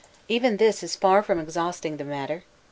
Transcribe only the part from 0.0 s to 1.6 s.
jpg Tables] Even this is far from